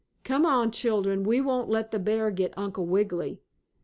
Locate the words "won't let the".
1.41-1.99